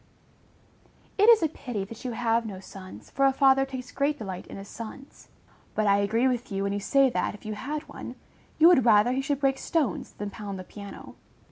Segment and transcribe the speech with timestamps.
[1.23, 4.47] _It is a pity that you have no sons, for a father takes great delight
[4.47, 5.27] in his sons;
[5.75, 8.15] but I agree with you, when you say that, if you had one,
[8.57, 11.17] you would rather he should break stones than pound the piano.